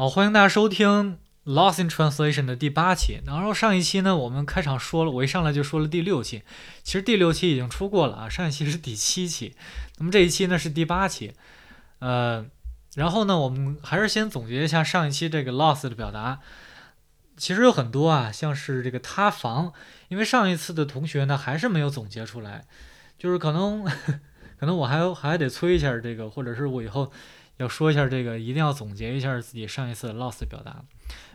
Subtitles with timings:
[0.00, 1.18] 好，欢迎大家收听
[1.52, 3.20] 《Lost in Translation》的第八期。
[3.26, 6.44] 然后上一期呢，我们开场说了，我一上来就说了第六期。
[6.84, 9.56] 其实第六期已经出过了啊，上一期是第七期。
[9.96, 11.32] 那么这一期呢是第八期。
[11.98, 12.46] 呃，
[12.94, 16.38] 然后呢，我们还是先总结一下上一期这个 lost 的表达。
[17.36, 19.72] 其实有很多啊，像是这个塌房，
[20.06, 22.66] 因为上一次的同学呢还是没有总结出来，
[23.18, 23.82] 就是可能
[24.60, 27.10] 可能我还还得催一下这个，或者是我以后。
[27.58, 30.82] 要说一下这个，一定要总结一下自己上一次 lost 表达，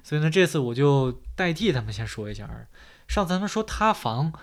[0.03, 2.49] 所以呢，这次我就代替他们先说一下。
[3.07, 4.33] 上次他们说塌房，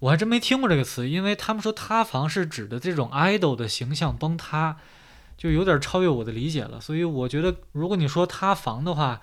[0.00, 4.78] 我还真没听过这个词，因为他们说塌房是指的这种 idol 的形象崩塌，
[5.36, 6.80] 就有点超越我的理解了。
[6.80, 9.20] 所以我觉得，如果你说塌房的话，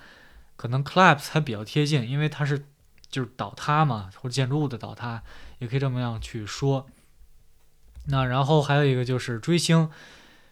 [0.56, 2.66] 可能 collapse 还比较贴近，因为它是
[3.10, 5.24] 就是倒塌嘛，或者建筑物的倒塌，
[5.58, 6.86] 也可以这么样去说。
[8.06, 9.90] 那然后还有一个就是追星。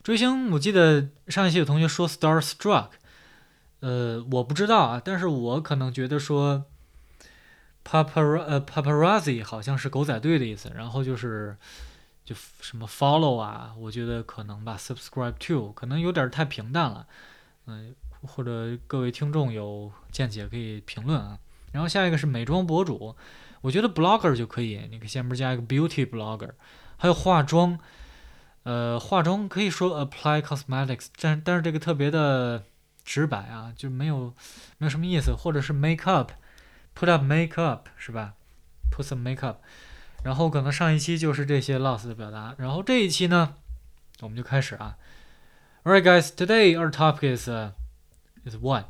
[0.07, 2.91] 追星，我记得上一期有同学说 starstruck，
[3.81, 6.63] 呃，我不知道啊，但是我可能觉得说
[7.83, 11.57] papar 呃 paparazzi 好像是狗仔队的意思，然后就是
[12.23, 17.05] 就什么 follow 啊，我觉得可能吧，subscribe to 可能有点太平淡了，
[17.65, 21.37] 嗯，或者各位听众有见解可以评论啊。
[21.73, 23.13] 然后下一个是美妆博主，
[23.59, 26.51] 我觉得 blogger 就可以，你可以下面加一个 beauty blogger，
[26.95, 27.77] 还有化妆。
[28.66, 32.64] 呃，化妆可以说 apply cosmetics，但但是这个特别的
[33.04, 34.34] 直白啊，就没有
[34.78, 38.34] 没有什么意思，或者是 make up，put up make up 是吧？
[38.90, 39.58] put some make up，
[40.22, 43.54] 然后可能上一期就是这些 lost 的表达，然后这一期呢，
[44.20, 44.96] 我们就开始啊。
[45.84, 47.72] Alright, guys, today our topic is uh,
[48.44, 48.84] is what?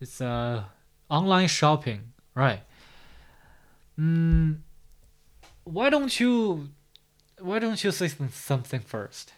[0.00, 0.64] It's uh
[1.08, 2.60] online shopping, right?
[3.98, 4.58] Mm,
[5.64, 6.68] why don't you
[7.41, 9.33] why don't you say something first?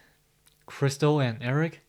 [0.65, 1.81] Crystal and Eric?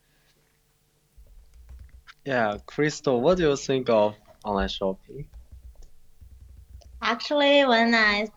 [2.24, 5.26] Yeah, Crystal, what do you think of online shopping?
[7.02, 8.28] Actually, when I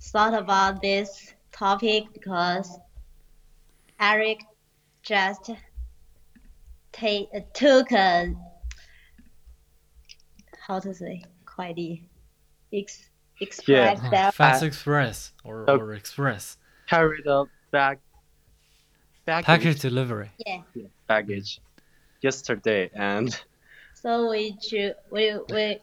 [0.00, 2.78] thought about this topic, because
[4.00, 4.40] Eric
[5.02, 5.50] just
[6.92, 8.34] take, took a,
[10.66, 12.02] how to say, 快递
[12.72, 13.10] ex,
[13.40, 14.10] express Yeah.
[14.10, 16.56] that Fast Express or, Uh, or Express.
[16.86, 17.98] Carry a bag
[19.26, 20.30] baggage, Package delivery.
[20.46, 20.62] yeah.
[21.08, 21.60] baggage
[22.20, 23.38] yesterday and
[23.94, 25.78] So we cho- we we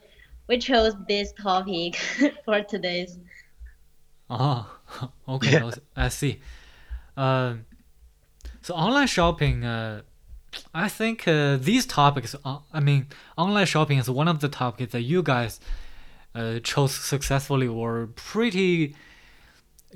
[0.48, 1.96] we chose this topic
[2.46, 3.18] for today's.
[4.30, 4.70] Oh,
[5.28, 5.54] okay.
[5.54, 5.72] Yeah.
[5.96, 6.40] I see.
[7.18, 7.66] Um,
[8.62, 10.02] so online shopping, uh,
[10.74, 13.08] I think uh, these topics, uh, I mean,
[13.38, 15.60] online shopping is one of the topics that you guys
[16.36, 18.96] uh, chose successfully were pretty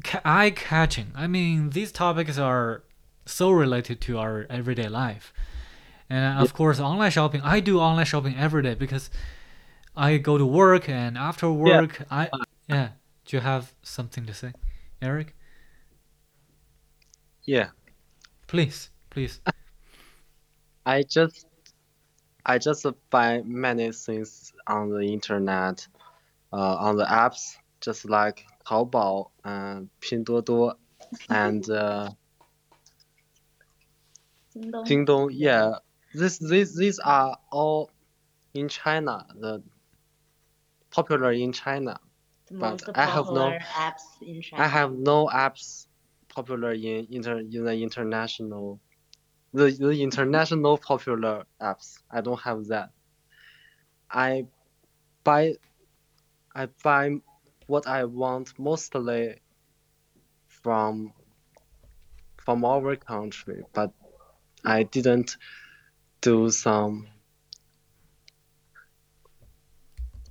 [0.03, 1.11] ca- eye catching.
[1.15, 2.83] I mean, these topics are
[3.25, 5.33] so related to our everyday life.
[6.09, 9.09] And of course, online shopping, I do online shopping every day because
[9.95, 12.29] I go to work and after work, I,
[12.67, 12.89] yeah.
[13.25, 14.53] Do you have something to say,
[15.01, 15.35] Eric?
[17.45, 17.69] yeah,
[18.47, 19.39] Please, please.
[20.85, 21.47] I just
[22.45, 25.94] I just buy many things on the internet, uh,
[26.51, 30.75] on the apps, just like Taobao and Pinduoduo
[31.29, 32.09] and uh,
[34.55, 35.29] Dingdong.
[35.31, 35.79] Yeah,
[36.13, 37.91] this these these are all
[38.53, 39.61] in China, the
[40.91, 41.99] popular in China.
[42.49, 44.63] The But I have no- apps in China.
[44.63, 45.87] I have no apps
[46.29, 48.79] popular in inter in the international
[49.53, 51.97] the, the international popular apps.
[52.11, 52.89] I don't have that.
[54.09, 54.45] I
[55.23, 55.55] buy
[56.55, 57.21] I buy
[57.67, 59.41] what I want mostly
[60.47, 61.13] from
[62.37, 63.93] from our country, but
[64.65, 65.37] I didn't
[66.21, 67.07] do some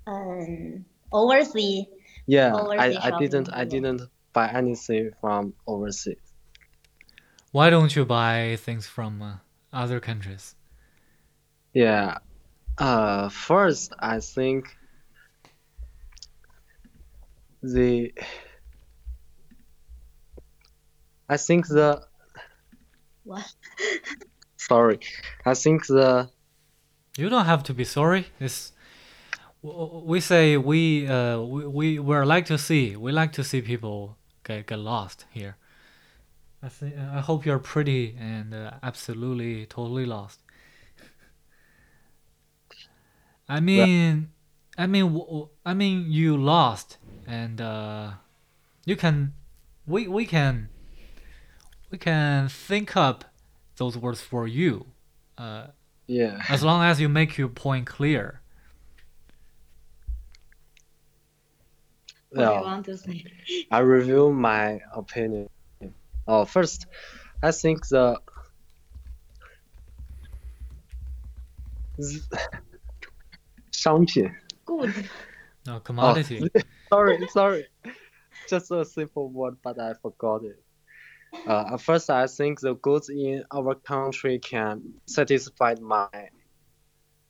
[0.07, 1.87] um overseas.
[2.27, 4.03] yeah, Overseas I, I didn't I didn't
[4.33, 6.35] buy anything from overseas.
[7.53, 9.39] Why don't you buy things from uh,
[9.73, 10.57] other countries?
[11.75, 12.19] Yeah.
[12.79, 14.77] Uh, first, I think
[17.73, 18.13] the
[21.29, 22.03] I think the
[23.25, 23.55] What?
[24.57, 25.01] sorry,
[25.47, 26.31] I think the
[27.17, 28.27] You don't have to be sorry.
[28.41, 28.73] It's
[29.63, 33.45] w- w- we say we uh we we we like to see we like to
[33.45, 35.57] see people get get lost here.
[36.63, 40.41] I think I hope you're pretty and uh, absolutely totally lost.
[43.49, 44.31] I mean,
[44.79, 48.11] I mean, I mean, you lost, and uh,
[48.85, 49.33] you can,
[49.87, 50.69] we we can,
[51.91, 53.25] we can think up
[53.77, 54.87] those words for you.
[55.39, 55.69] Uh,
[56.07, 56.39] Yeah.
[56.51, 58.41] as long as you make your point clear.
[62.31, 63.25] What do you want to say?
[63.71, 65.49] I review my opinion.
[66.27, 66.87] Oh, first,
[67.43, 68.19] I think the
[73.73, 74.31] 商品
[74.67, 74.93] Good.
[75.67, 76.43] No commodity.
[76.89, 77.67] sorry, sorry.
[78.49, 80.63] Just a simple word, but I forgot it.
[81.47, 86.09] Uh, first, I think the goods in our country can satisfy my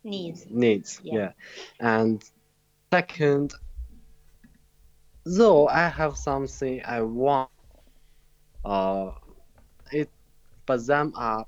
[0.05, 0.47] Needs.
[0.51, 1.01] needs.
[1.03, 1.15] Yeah.
[1.15, 1.31] Yeah.
[1.81, 2.23] And
[2.93, 3.55] second,
[5.25, 7.51] though I have something I want,
[8.65, 9.13] uh,
[9.91, 10.11] it,
[10.67, 11.47] but them are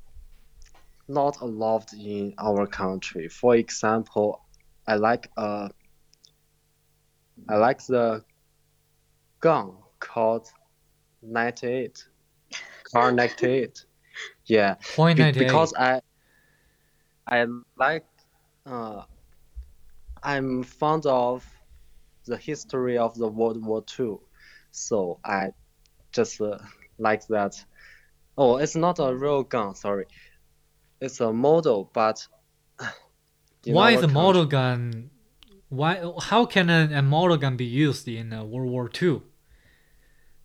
[1.09, 3.29] not allowed in our country.
[3.29, 4.41] For example,
[4.87, 5.69] I like uh,
[7.49, 8.25] I like the
[9.41, 10.49] gun called
[11.23, 12.05] 98,
[12.93, 13.85] Kar 98.
[14.47, 14.75] Yeah.
[14.95, 16.01] Point Be- because I
[17.27, 17.47] I
[17.77, 18.07] like
[18.65, 19.03] uh
[20.23, 21.45] I'm fond of
[22.27, 24.17] the history of the World War II,
[24.73, 25.51] so I
[26.13, 26.59] just uh,
[26.99, 27.63] like that.
[28.37, 30.07] Oh, it's not a real gun, sorry.
[31.01, 32.27] It's a model, but
[33.67, 35.11] Why is a model gun?
[35.77, 36.13] Why?
[36.21, 39.23] How can a, a model gun be used in uh, World War II?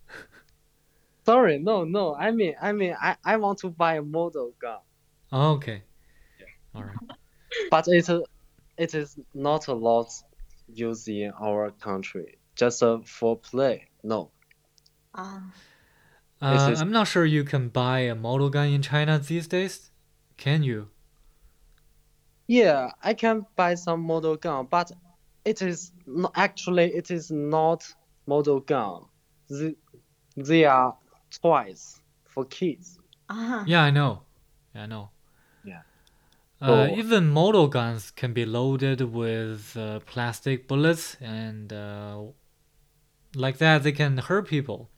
[1.24, 2.14] Sorry, no, no.
[2.14, 4.80] I mean, I mean, I I want to buy a model gun,
[5.30, 5.82] Oh, okay.
[6.74, 6.96] All right.
[7.70, 8.08] but it
[8.76, 10.08] it is not allowed
[10.68, 12.38] used in our country.
[12.56, 13.88] Just uh, for play.
[14.02, 14.30] No.
[15.14, 15.42] Ah.
[16.40, 19.90] Uh, is- I'm not sure you can buy a model gun in China these days.
[20.36, 20.88] Can you?
[22.48, 24.90] Yeah, I can buy some model gun, but
[25.44, 27.84] it is not, actually it is not
[28.26, 29.02] model gun.
[29.50, 29.74] They,
[30.36, 30.96] they are
[31.42, 32.98] toys for kids.
[33.28, 33.64] Ah.
[33.66, 34.22] Yeah, I know.
[34.74, 35.10] Yeah, I know.
[35.64, 35.82] Yeah.
[36.60, 42.22] Uh, So- even model guns can be loaded with uh, plastic bullets, and uh,
[43.34, 44.90] like that, they can hurt people.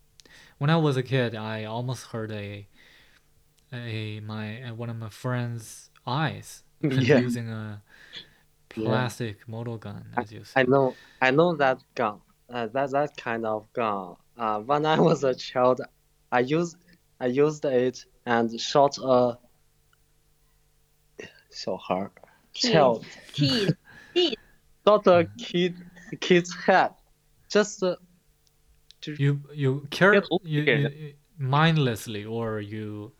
[0.59, 2.67] When I was a kid, I almost hurt a,
[3.73, 7.19] a my uh, one of my friend's eyes Yeah.
[7.29, 7.83] using a
[8.77, 9.09] Yeah.
[9.47, 12.21] model gun, as you I know, I know that gun.
[12.51, 14.17] Uh, that that kind of gun.
[14.37, 15.81] Uh, when I was a child,
[16.33, 16.77] I used
[17.21, 19.39] I used it and shot a
[21.51, 22.11] 小孩
[22.53, 22.73] Kid.
[22.73, 23.77] child Kid.
[24.15, 24.37] Kid.
[24.87, 25.75] shot a kid
[26.21, 26.91] kid's head.
[27.49, 27.97] Just uh,
[29.07, 33.13] You you care Get you, you- mindlessly, or you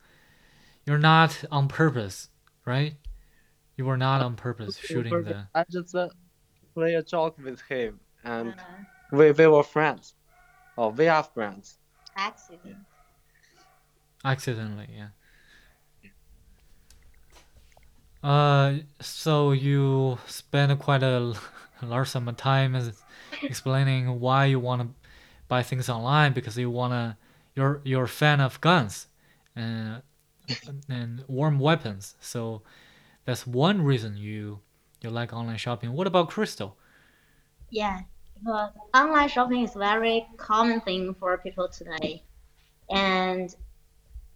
[0.85, 2.29] you're not on purpose,
[2.65, 2.95] right?
[3.77, 5.47] You were not on purpose shooting the.
[5.53, 6.09] I just uh,
[6.73, 10.15] play a joke with him, and Uh, we we were friends.
[10.77, 11.79] Oh, we are friends.
[12.15, 12.77] accident.
[14.23, 15.09] accidentally yeah
[18.23, 21.33] uh so you spend quite a
[21.83, 22.75] large sum of time
[23.43, 24.87] explaining why you want to
[25.47, 27.15] buy things online because you want to
[27.55, 29.07] you're you're a fan of guns
[29.55, 30.01] and
[30.89, 32.61] and warm weapons so
[33.25, 34.61] that's one reason you
[35.01, 35.93] you like online shopping.
[35.93, 36.77] What about crystal?
[37.69, 38.01] Yeah,
[38.33, 42.23] because online shopping is very common thing for people today,
[42.89, 43.55] and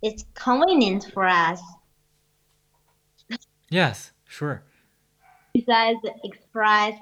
[0.01, 1.61] it's convenient for us.
[3.69, 4.63] yes sure.
[5.53, 6.99] Besides, express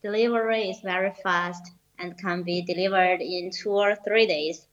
[0.00, 4.68] delivery is very fast and can be delivered in two or three days,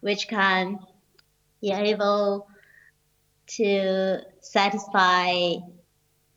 [0.00, 0.80] which can
[1.60, 2.48] be able
[3.56, 5.54] to satisfy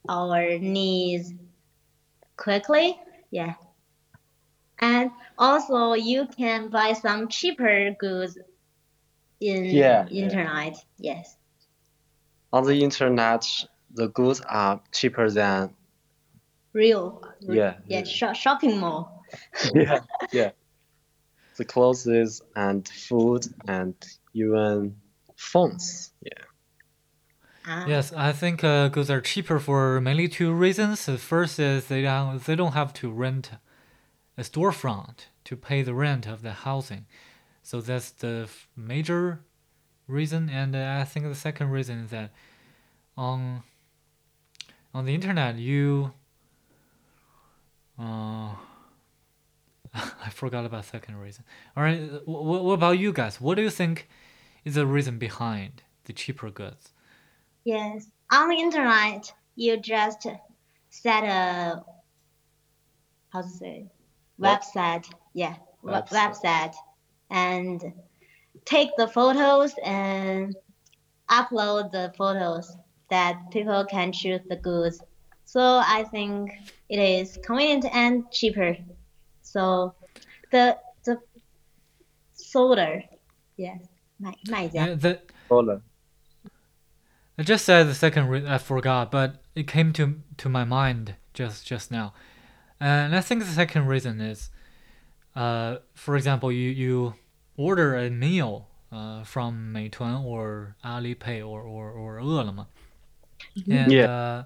[0.10, 1.34] our needs
[2.38, 3.00] quickly.
[3.32, 3.56] Yeah.
[4.80, 8.38] And also, you can buy some cheaper goods
[9.39, 10.25] in Yeah, yeah.
[10.25, 10.75] internet.
[10.98, 11.36] Yes.
[12.53, 13.46] On the internet,
[13.94, 15.75] the goods are cheaper than
[16.74, 17.22] Real.
[17.41, 18.00] Yeah, Yeah.
[18.00, 18.03] yeah.
[18.03, 19.24] Sho- shopping mall.
[19.75, 20.00] yeah
[20.32, 20.51] yeah
[21.58, 23.96] the clothes and food and
[24.34, 24.96] even
[25.38, 26.44] phones yeah
[27.65, 27.86] Ah.
[27.88, 31.06] Yes, I think uh, goods are cheaper for mainly two reasons.
[31.06, 33.51] The first is they don't they don't have to rent
[34.38, 37.06] a storefront to pay the rent of the housing,
[37.62, 39.41] so that's the major
[40.08, 40.50] reason.
[40.50, 42.32] And uh, I think the second reason is that
[43.15, 43.63] on
[44.94, 46.12] on the internet you
[48.00, 48.56] uh,
[49.94, 51.44] I forgot about second reason.
[51.75, 53.39] All right, uh, wh- what about you guys?
[53.39, 54.08] What do you think
[54.65, 56.91] is the reason behind the cheaper goods?
[57.64, 60.26] Yes, on the internet, you just
[60.90, 61.85] set a
[63.33, 63.90] how to say
[64.37, 64.62] What?
[64.62, 65.11] website.
[65.35, 66.09] Yeah, we- Website.
[66.11, 66.75] website,
[67.31, 67.93] and
[68.64, 70.55] take the photos and
[71.28, 72.76] upload the photos
[73.11, 75.00] that people can choose the goods.
[75.45, 76.50] So I think
[76.88, 78.76] it is convenient and cheaper.
[79.43, 79.95] So
[80.50, 81.19] the the
[82.33, 83.02] solar,
[83.57, 83.81] yes,
[84.21, 85.81] 卖卖家 Yeah, the, Solar.
[87.40, 91.14] I just said the second re- I forgot, but it came to to my mind
[91.35, 92.14] just just now,
[92.81, 94.50] and I think the second reason is,
[95.35, 97.14] uh, for example, you you
[97.57, 102.66] order a meal uh, from Meituan or Alipay or or or 饿了么
[103.69, 104.07] and Yeah.
[104.07, 104.45] uh,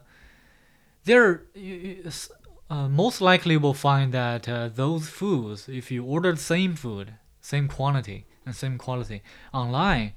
[1.05, 2.31] there you, you, s-
[2.69, 7.15] uh, most likely will find that uh, those foods, if you order the same food,
[7.41, 10.13] same quantity and same quality online,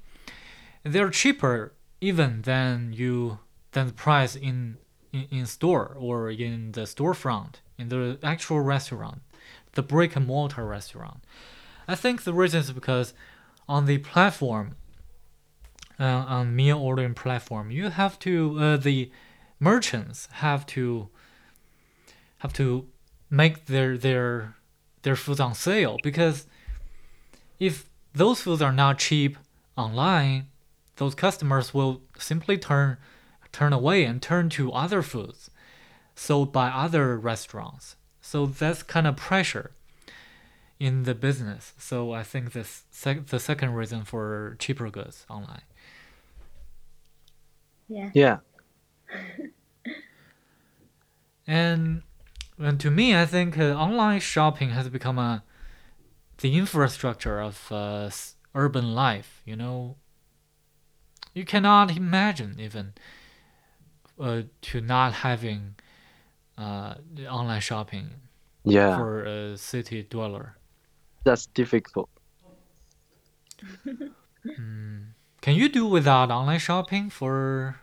[0.84, 3.39] they're cheaper even than you
[3.71, 4.77] than the price in,
[5.11, 9.21] in in store or in the storefront in the actual restaurant,
[9.73, 11.23] the brick and mortar restaurant.
[11.87, 13.13] I think the reason is because
[13.67, 14.75] on the platform,
[15.99, 19.11] uh, on meal ordering platform, you have to uh, the
[19.59, 21.07] merchants have to
[22.39, 22.87] have to
[23.29, 24.55] make their their
[25.03, 26.45] their foods on sale because
[27.59, 29.37] if those foods are not cheap
[29.77, 30.48] online,
[30.99, 32.97] those customers will simply turn
[33.53, 35.51] turn away and turn to other foods
[36.15, 37.95] sold by other restaurants.
[38.21, 39.71] So that's kind of pressure
[40.79, 41.73] in the business.
[41.77, 45.61] So I think this sec- the second reason for cheaper goods online.
[47.87, 48.09] Yeah.
[48.13, 48.37] Yeah.
[51.47, 52.03] And
[52.59, 55.43] and to me, I think uh, online shopping has become a
[56.39, 58.11] the infrastructure of uh,
[58.55, 59.41] urban life.
[59.45, 59.97] You know,
[61.33, 62.93] you cannot imagine even
[64.19, 65.75] uh, to not having
[66.57, 66.95] uh,
[67.29, 68.09] online shopping
[68.63, 68.95] Yeah.
[68.95, 70.57] for a city dweller.
[71.23, 72.09] That's difficult.
[74.57, 75.13] Mm.
[75.41, 77.79] Can you do without online shopping for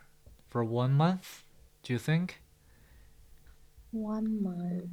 [0.49, 1.45] for one month?
[1.83, 2.41] Do you think?
[3.91, 4.93] One month.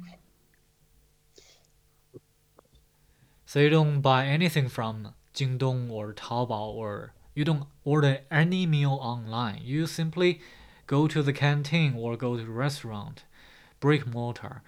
[3.46, 8.98] So you don't buy anything from Jingdong or Taobao or you don't order any meal
[9.00, 9.60] online.
[9.64, 10.40] You simply
[10.86, 13.24] go to the canteen or go to the restaurant,
[13.80, 14.62] brick mortar.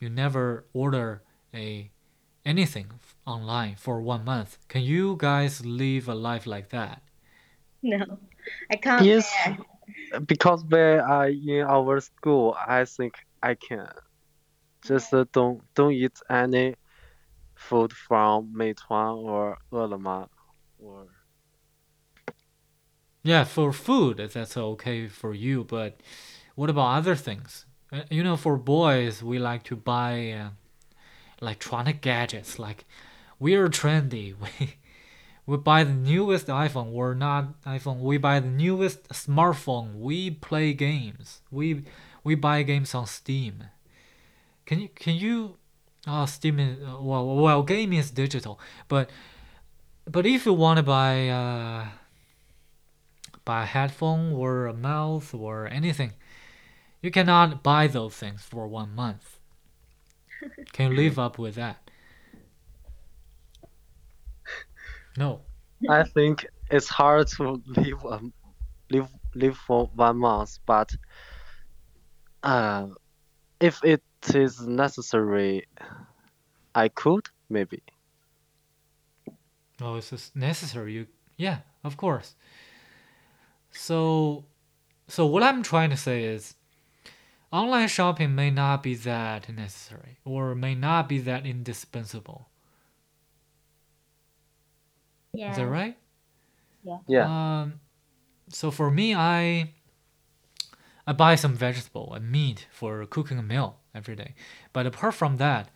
[0.00, 1.22] You never order
[1.54, 1.90] a
[2.44, 2.86] anything
[3.26, 4.58] online for one month.
[4.68, 7.02] Can you guys live a life like that?
[7.82, 8.18] No,
[8.70, 9.04] I can't.
[9.04, 9.30] Yes,
[10.26, 12.56] because we are in our school.
[12.66, 13.88] I think I can.
[14.84, 16.76] Just uh, don't don't eat any
[17.54, 20.26] food from Meituan or Ele.me
[20.78, 21.08] or
[23.26, 26.00] yeah, for food, that's okay for you, but
[26.54, 27.66] what about other things?
[27.92, 30.48] Uh, You know, for boys, we like to buy uh,
[31.42, 32.58] electronic gadgets.
[32.58, 32.84] Like,
[33.40, 34.34] we're trendy.
[34.58, 34.76] We
[35.46, 36.92] we buy the newest iPhone.
[36.92, 38.00] We're not iPhone.
[38.00, 39.94] We buy the newest smartphone.
[40.08, 41.42] We play games.
[41.50, 41.84] We
[42.24, 43.64] we buy games on Steam.
[44.66, 45.56] Can you can you?
[46.06, 49.10] Oh, Steam is uh, well well gaming is digital, but
[50.10, 51.28] but if you want to buy.
[51.28, 51.86] Uh,
[53.46, 56.12] buy a headphone or a mouse or anything.
[57.00, 59.38] You cannot buy those things for one month.
[60.72, 61.90] Can you live up with that?
[65.16, 65.40] No.
[65.88, 68.32] I think it's hard to live um,
[68.90, 70.90] live live for one month, but
[72.42, 72.88] uh,
[73.60, 74.02] if it
[74.34, 75.66] is necessary,
[76.74, 77.82] I could maybe.
[79.80, 80.94] Oh, it's necessary.
[80.94, 82.34] You, yeah, of course.
[83.76, 84.46] So,
[85.08, 86.54] so what I'm trying to say is,
[87.52, 92.48] online shopping may not be that necessary, or may not be that indispensable.
[95.32, 95.50] Yeah.
[95.50, 95.96] Is that right?
[97.06, 97.60] Yeah.
[97.60, 97.80] Um,
[98.48, 99.70] so for me, I
[101.06, 104.34] I buy some vegetable and meat for cooking a meal every day.
[104.72, 105.70] But apart from that,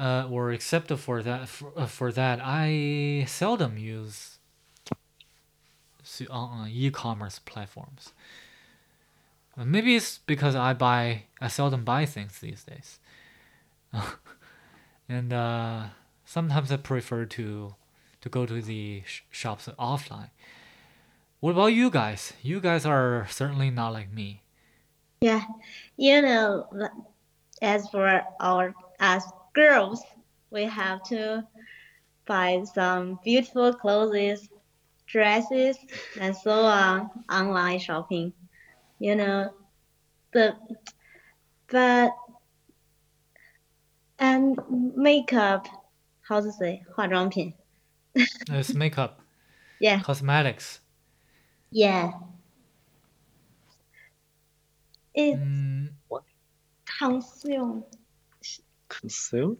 [0.00, 4.37] uh, or except for that, for, uh, for that, I seldom use
[6.30, 8.12] on on e-commerce platforms.
[9.56, 12.98] Uh, Maybe it's because I buy I seldom buy things these days,
[15.08, 15.84] and uh,
[16.24, 17.74] sometimes I prefer to
[18.20, 20.30] to go to the sh- shops offline.
[21.40, 22.32] What about you guys?
[22.42, 24.42] You guys are certainly not like me.
[25.20, 25.44] Yeah.
[25.96, 26.66] You know,
[27.62, 30.02] as for our as girls,
[30.50, 31.46] we have to
[32.26, 34.48] buy some beautiful clothes,
[35.07, 35.77] dresses,
[36.19, 38.33] and so on online shopping.
[38.99, 39.53] You know,
[40.31, 40.55] the
[41.69, 42.11] but
[44.19, 44.57] and
[44.95, 45.67] makeup,
[46.21, 47.53] how to say, 化妆品.
[48.49, 49.21] It's makeup,
[49.79, 50.01] Yeah.
[50.01, 50.79] cosmetics.
[51.71, 52.11] Yeah.
[55.15, 55.89] It's Mm,
[56.99, 57.83] consume.
[58.87, 59.57] Consume?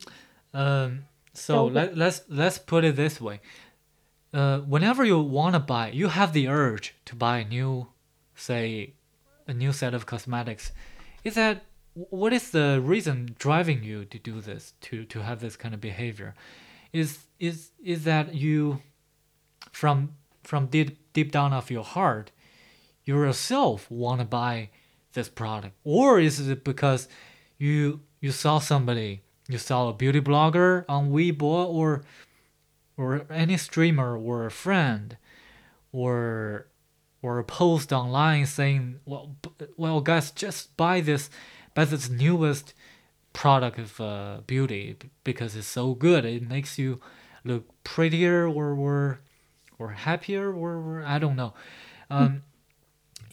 [0.53, 3.41] Um, so So- let, let's let's put it this way.
[4.32, 7.86] Uh, whenever you want to buy, you have the urge to buy a new,
[8.34, 8.92] say,
[9.46, 10.72] a new set of cosmetics.
[11.24, 15.56] Is that what is the reason driving you to do this to to have this
[15.56, 16.34] kind of behavior?
[16.92, 18.82] Is is is that you,
[19.72, 22.30] from from deep deep down of your heart,
[23.04, 24.70] you yourself want to buy
[25.14, 27.08] this product, or is it because
[27.56, 32.02] you you saw somebody, you saw a beauty blogger on Weibo or
[32.98, 35.16] or any streamer or a friend,
[35.92, 36.66] or
[37.22, 41.30] or a post online saying, well, b- well, guys, just buy this,
[41.74, 42.74] buy this newest
[43.32, 46.24] product of uh, beauty because it's so good.
[46.24, 47.00] It makes you
[47.44, 49.20] look prettier or or
[49.78, 51.54] or happier or, or I don't know.
[52.10, 52.42] Um,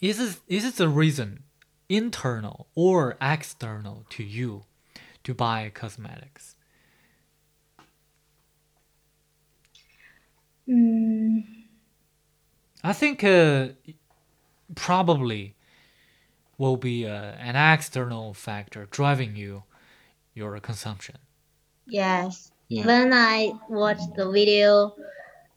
[0.00, 1.42] is it is it the reason
[1.88, 4.64] internal or external to you
[5.24, 6.56] to buy cosmetics?
[10.68, 11.44] Mm,
[12.82, 13.68] I think uh,
[14.74, 15.54] probably
[16.58, 19.62] will be uh, an external factor driving you
[20.34, 21.16] your consumption.
[21.86, 22.50] yes.
[22.68, 22.84] Yeah.
[22.86, 24.92] When I watch the video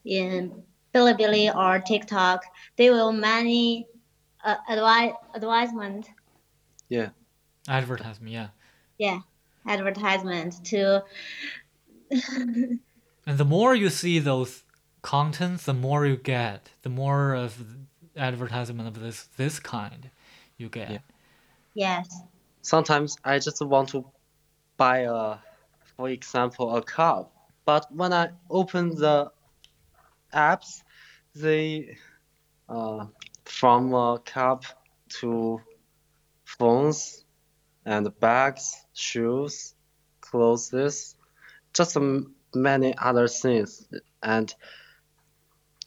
[0.05, 0.63] in
[0.93, 2.43] Bilibili or TikTok,
[2.75, 3.87] they will many
[4.43, 6.07] uh, advi- advisement,
[6.87, 7.09] Yeah.
[7.67, 8.49] Advertisement, yeah.
[8.99, 9.19] yeah,
[9.67, 11.03] advertisement to
[13.25, 14.63] And the more you see those
[15.01, 16.69] contents, the more you get.
[16.81, 17.63] The more of
[18.15, 20.09] advertisement of this this kind
[20.57, 20.91] you get.
[20.91, 20.97] Yeah.
[21.73, 22.21] yes,
[22.61, 24.05] Sometimes I just want to
[24.77, 25.37] buy a,
[25.95, 27.33] for example, a cup.
[27.65, 29.31] But when I open the
[30.33, 30.83] apps,
[31.35, 31.97] they,
[32.67, 33.05] uh,
[33.45, 34.65] from a cup
[35.19, 35.61] to
[36.45, 37.25] phones
[37.85, 39.75] and bags, shoes,
[40.21, 41.15] clothes,
[41.73, 41.97] just
[42.53, 43.87] many other things.
[44.21, 44.53] And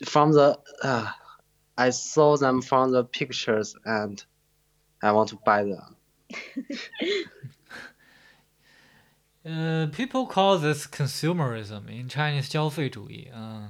[0.06, 1.12] from the, uh,
[1.78, 4.24] I saw them from the pictures and
[5.02, 5.96] I want to buy them.
[9.48, 13.30] Uh, people call this consumerism in Chinese 消费主义.
[13.34, 13.70] Um,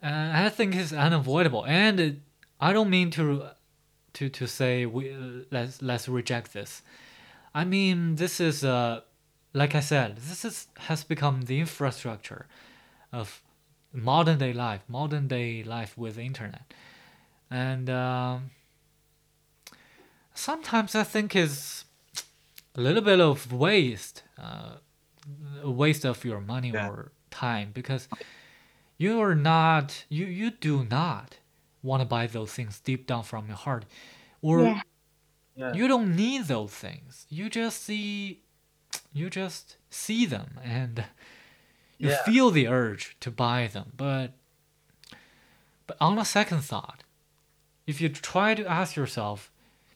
[0.00, 1.64] and I think it's unavoidable.
[1.66, 2.20] And it,
[2.60, 3.50] I don't mean to
[4.14, 5.16] to to say we
[5.50, 6.82] let's let's reject this.
[7.52, 9.00] I mean this is uh
[9.52, 12.46] like I said, this is has become the infrastructure
[13.12, 13.42] of
[13.93, 16.73] modern day life, modern day life with internet,
[17.49, 18.51] and um,
[20.33, 21.85] sometimes I think is
[22.75, 24.77] a little bit of waste, uh,
[25.61, 26.87] a waste of your money Yeah.
[26.89, 28.07] or time because
[28.97, 31.37] you are not you you do not
[31.81, 33.85] want to buy those things deep down from your heart,
[34.41, 34.81] or yeah,
[35.55, 35.73] Yeah.
[35.73, 37.25] you don't need those things.
[37.29, 38.41] You just see,
[39.13, 41.05] you just see them and
[41.97, 42.23] you Yeah.
[42.23, 43.93] feel the urge to buy them.
[43.95, 44.33] But
[45.87, 47.03] but on a second thought,
[47.87, 49.51] if you try to ask yourself,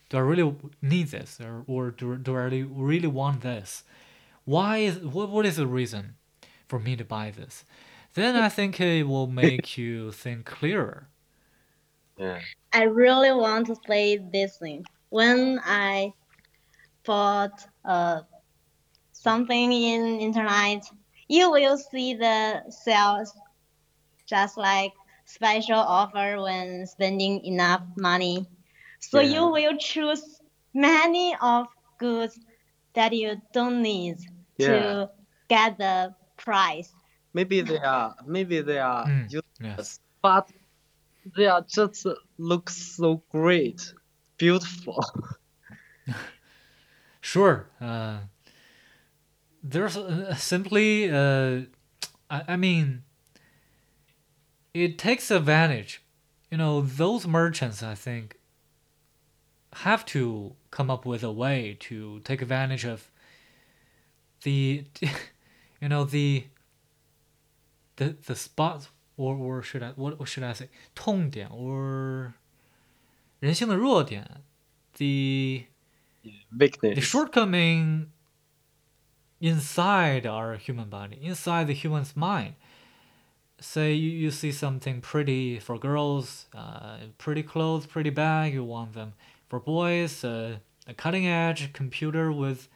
[0.09, 3.83] do I really need this or, or do, do I really, really want this?
[4.45, 6.15] Why is what, what is the reason
[6.67, 7.65] for me to buy this?
[8.13, 11.09] Then I think it will make you think clearer.
[12.17, 12.41] Yeah.
[12.73, 14.85] I really want to play this thing.
[15.09, 16.13] When I
[17.05, 18.21] bought uh
[19.11, 20.83] something in internet,
[21.27, 23.33] you will see the sales
[24.27, 24.93] just like
[25.25, 28.45] special offer when spending enough money.
[28.99, 29.21] So Yeah.
[29.21, 30.41] you will choose
[30.73, 31.67] many of
[31.99, 32.39] goods
[32.93, 34.17] that you don't need
[34.57, 34.97] Yeah.
[34.97, 35.09] to
[35.49, 36.93] get the price.
[37.33, 39.99] Maybe they are maybe they are Mm, useless, Yes.
[40.21, 40.51] but
[41.37, 42.05] they are just
[42.37, 43.93] look so great,
[44.37, 45.03] beautiful.
[47.21, 47.69] Sure.
[47.79, 48.21] Uh,
[49.62, 51.62] there's uh, simply, uh,
[52.30, 53.02] I, I mean,
[54.74, 56.02] it takes advantage.
[56.50, 58.38] You know, those merchants, I think,
[59.74, 63.10] have to come up with a way to take advantage of
[64.42, 64.84] the,
[65.80, 66.44] you know, the,
[67.96, 70.68] the the spots, or or should I what, what should I say?
[70.94, 72.34] 痛点 or
[73.40, 74.42] 人性的弱点
[74.96, 75.64] the
[76.94, 77.00] the Weakness.
[77.00, 78.06] shortcoming
[79.39, 82.55] inside our human body, inside the human's mind.
[83.59, 88.93] Say you, you see something pretty for girls, uh, pretty clothes, pretty bag, you want
[88.93, 89.13] them.
[89.49, 92.67] For boys, uh, a cutting edge computer with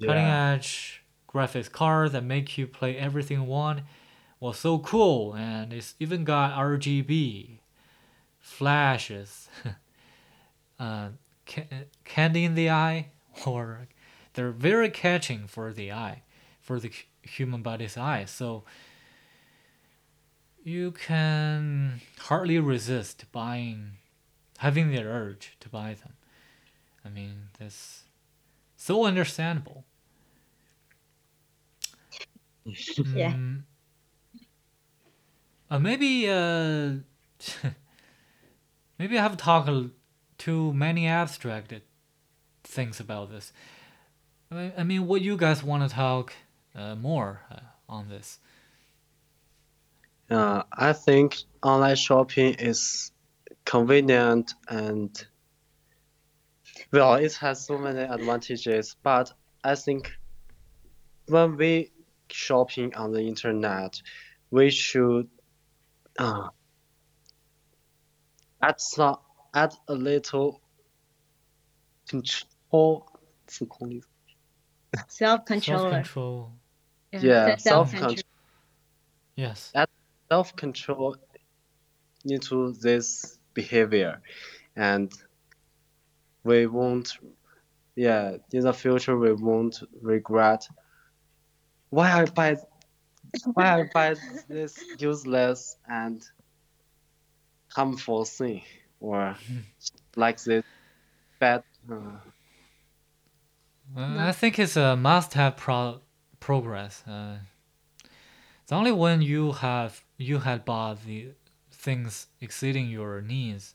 [0.00, 3.82] cutting edge graphics card that make you play everything in one.
[4.40, 7.58] Well, so cool, and it's even got RGB,
[8.38, 9.48] flashes,
[10.80, 11.08] uh,
[11.46, 13.08] ca- candy in the eye,
[13.46, 13.88] or
[14.36, 16.22] they're very catching for the eye,
[16.60, 18.26] for the human body's eye.
[18.26, 18.64] So
[20.64, 23.92] you can hardly resist buying,
[24.58, 26.14] having the urge to buy them.
[27.04, 28.04] I mean, that's
[28.76, 29.84] so understandable.
[33.14, 33.32] Yeah.
[33.34, 33.64] Mm,
[35.70, 36.94] uh, maybe uh,
[38.98, 39.70] maybe I have talked
[40.38, 41.82] too many abstracted
[42.64, 43.52] things about this.
[44.51, 46.33] I mean, I mean what you guys want to talk
[46.75, 48.39] uh, more uh, on this?
[50.29, 53.11] Uh, I think online shopping is
[53.65, 55.25] convenient and
[56.91, 59.31] well, it has so many advantages, but
[59.63, 60.11] I think
[61.27, 61.91] when we
[62.29, 64.01] shopping on the internet,
[64.49, 65.29] we should
[66.17, 66.49] uh,
[68.61, 69.17] add some
[69.53, 70.61] add a little
[72.09, 73.05] control
[73.47, 74.01] 自控力
[75.08, 75.90] Self-controller.
[75.90, 76.52] Self-control.
[77.12, 77.58] Yeah, Self-control.
[77.58, 78.22] self-control.
[79.36, 79.72] Yes.
[80.30, 81.16] self-control
[82.24, 84.20] into this behavior
[84.76, 85.12] and
[86.44, 87.16] we won't
[87.94, 90.66] yeah in the future we won't regret
[91.90, 92.56] why I buy
[93.54, 94.14] why I buy
[94.48, 96.22] this useless and
[97.72, 98.62] harmful thing
[99.00, 99.36] or
[100.16, 100.64] like this
[101.38, 102.18] bad uh,
[103.94, 106.02] Uh, I think it's a must-have pro-
[106.40, 107.06] progress.
[107.06, 107.40] Uh,
[108.62, 111.34] it's only when you have you had bought the
[111.70, 113.74] things exceeding your needs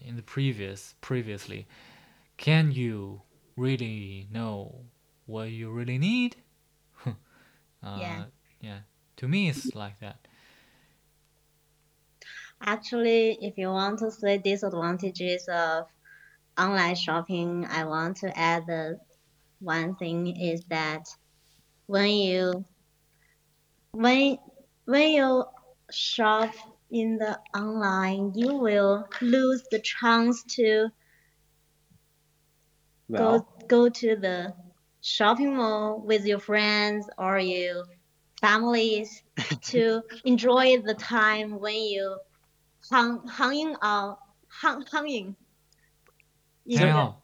[0.00, 1.66] in the previous previously,
[2.36, 3.22] can you
[3.56, 4.86] really know
[5.26, 6.36] what you really need?
[7.06, 7.14] uh,
[7.92, 8.24] Yeah.
[8.60, 8.80] Yeah.
[9.16, 10.28] To me, it's like that.
[12.62, 15.86] Actually, if you want to say disadvantages of
[16.58, 19.00] online shopping, I want to add the
[19.62, 21.06] one thing is that
[21.86, 22.64] when you
[23.92, 24.38] when
[24.86, 25.44] when you
[25.90, 26.54] shop
[26.90, 30.88] in the online, you will lose the chance to
[33.08, 34.54] well go go to the
[35.00, 37.84] shopping mall with your friends or your
[38.40, 39.22] families
[39.62, 42.18] to enjoy the time when you
[42.90, 44.18] hang hanging out
[44.60, 45.36] hang hanging.
[46.66, 47.14] in Hang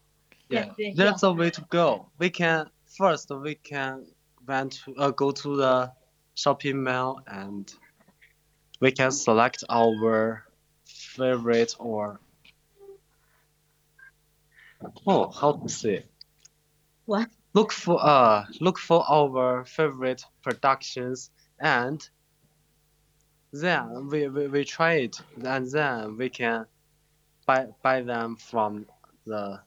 [0.49, 2.11] yeah Yeah, yeah, a way to go.
[2.19, 4.07] we can first we can
[4.47, 5.93] went to uh, go to the
[6.35, 7.73] shopping mall and
[8.81, 10.45] we can select our
[10.87, 12.21] favorite or
[15.07, 16.05] oh how to say?
[17.07, 17.29] What?
[17.55, 21.31] look for uh look for our favorite productions
[21.61, 22.09] and
[23.53, 26.67] then we, we, we try it and then we can
[27.47, 28.87] buy buy them from
[29.27, 29.59] the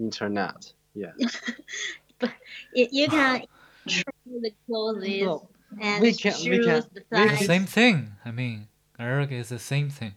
[0.00, 1.12] internet yeah
[2.74, 3.42] You, you can
[3.88, 5.48] try the clothes No,
[5.80, 7.46] and we can- we choose can- the we The size.
[7.46, 8.12] same thing.
[8.24, 10.14] I mean, Eric is the same thing.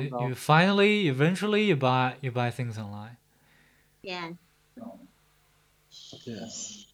[0.00, 3.16] You, you finally, eventually, you buy you buy things online.
[4.02, 4.30] Yeah.
[6.26, 6.86] yes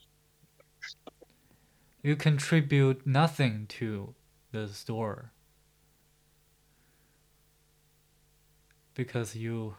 [2.02, 4.14] you contribute nothing to
[4.52, 5.32] the store
[8.94, 9.76] because you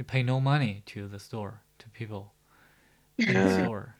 [0.00, 2.32] you pay no money to the store to people
[3.26, 3.50] in the Yeah.
[3.50, 3.96] store.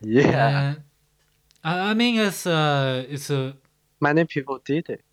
[0.00, 0.82] yeah And
[1.64, 3.56] I, I mean it's a it's a
[4.00, 5.04] many people did it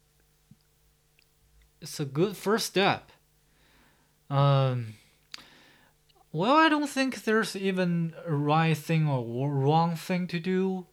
[1.81, 3.11] it's a good first step.
[4.29, 4.95] Um,
[6.31, 10.87] well, I don't think there's even a right thing or wrong thing to do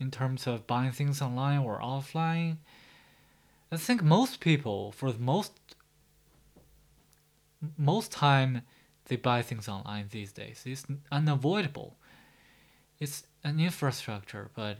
[0.00, 2.58] in terms of buying things online or offline.
[3.70, 5.73] I think most people, for the most
[7.76, 8.62] most time,
[9.06, 10.62] they buy things online these days.
[10.64, 11.96] It's unavoidable.
[12.98, 14.78] It's an infrastructure, but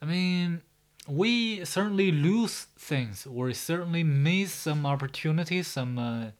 [0.00, 0.62] I mean,
[1.08, 6.30] we certainly lose things or certainly miss some opportunities, some uh,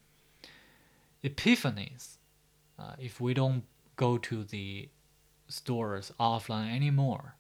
[1.24, 2.16] epiphanies
[2.78, 3.64] uh, if we don't
[3.96, 4.88] go to the
[5.48, 7.34] stores offline anymore.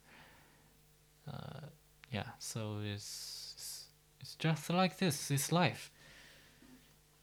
[1.30, 1.60] Uh,
[2.10, 3.84] yeah, so it's, it's
[4.20, 5.30] it's just like this.
[5.30, 5.90] It's life.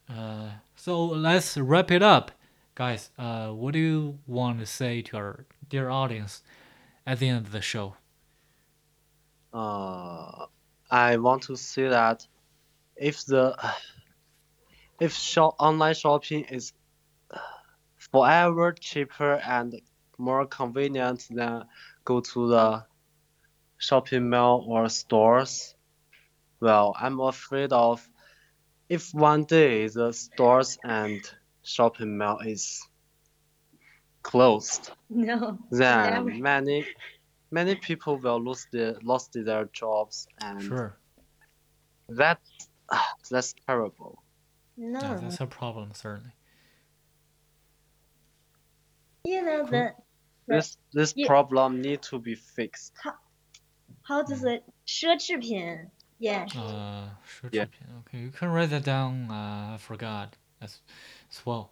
[0.09, 2.31] Uh, so let's wrap it up,
[2.75, 3.09] guys.
[3.17, 6.41] Uh, what do you want to say to our dear audience
[7.05, 7.95] at the end of the show?
[9.53, 10.45] uh,
[10.89, 12.27] I want to say that
[12.95, 13.55] if the
[14.99, 16.73] if shop online shopping is
[17.97, 19.81] forever cheaper and
[20.17, 21.65] more convenient than
[22.05, 22.85] go to the
[23.77, 25.75] shopping mall or stores,
[26.59, 28.07] well, I'm afraid of
[28.88, 31.20] if one day the stores and
[31.62, 32.82] shopping mall is
[34.22, 35.58] closed, No.
[35.70, 36.30] then Never.
[36.30, 36.86] many
[37.50, 40.98] many people will lose their lost their jobs and Sure.
[42.08, 42.40] that
[42.90, 44.22] ah, that's terrible.
[44.76, 44.98] No.
[45.00, 46.32] Yeah, that's a problem, certainly.
[49.24, 49.94] you know the
[50.48, 51.26] This this Yeah.
[51.28, 52.92] problem need to be fixed.
[54.02, 56.45] how to say 奢侈品 uh, yeah.
[56.55, 57.09] Uh,
[57.51, 57.65] yeah.
[57.99, 59.29] Okay, you can write that down.
[59.29, 60.79] Uh, I forgot as,
[61.31, 61.71] as well.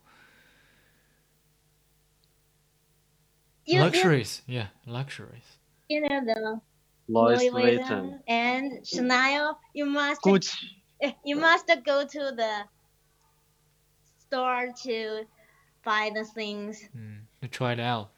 [3.65, 5.57] You, luxuries, you, yeah, luxuries.
[5.89, 6.61] You know the
[7.07, 9.59] Louis Vuitton and Chanel.
[9.73, 10.21] You must
[11.25, 12.63] You must go to the
[14.19, 15.25] store to
[15.83, 16.87] buy the things.
[16.95, 18.11] Mm, to try it out.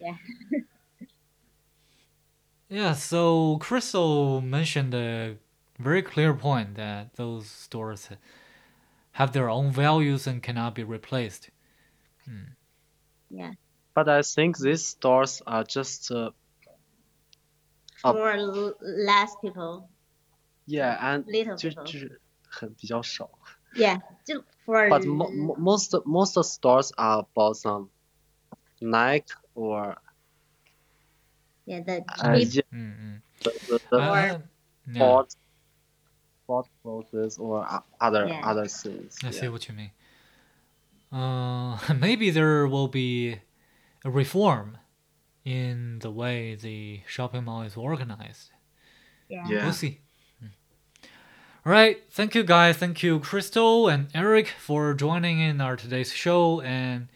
[0.00, 0.16] Yeah.
[2.68, 2.94] yeah.
[2.94, 5.36] So Crystal mentioned the
[5.79, 8.09] very clear point that those stores
[9.13, 11.49] have their own values and cannot be replaced.
[13.29, 13.53] yeah
[13.93, 16.31] But I think these stores are just uh,
[18.03, 18.15] Up.
[18.15, 19.89] for l- less people
[20.65, 23.29] yeah and little 就 people 就是很比较少。
[23.75, 27.89] yeah just for But mo mo most most stores are about some
[28.79, 29.97] Nike or
[31.65, 33.21] yeah the uh, cheap yeah, Mm-mm.
[33.43, 34.41] the, the, the Uh, Or-
[34.93, 35.23] yeah,
[36.46, 37.66] sport sport clothes or
[38.00, 38.50] other Yeah.
[38.50, 39.18] other things.
[39.22, 39.32] I yeah.
[39.40, 39.90] see what you mean.
[41.12, 43.40] Uh, maybe there will be
[44.04, 44.78] a reform
[45.44, 48.50] in the way the shopping mall is organized.
[49.28, 49.64] yeah Yeah.
[49.64, 50.00] We'll see.
[50.42, 50.50] Mm.
[51.64, 51.96] All right.
[52.10, 52.76] Thank you, guys.
[52.76, 56.60] Thank you, Crystal and Eric, for joining in our today's show.
[56.60, 57.08] And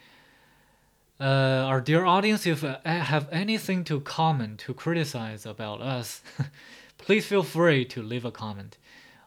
[1.20, 6.22] uh, our dear audience, if you have anything to comment, to criticize about us,
[7.04, 8.76] please feel free to leave a comment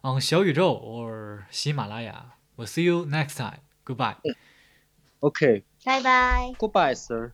[0.03, 2.33] on 小宇宙 or 喜马拉雅.
[2.57, 3.59] We'll see you next time.
[3.85, 4.15] Goodbye.
[5.21, 5.63] Okay.
[5.85, 7.33] bye bye Goodbye, sir.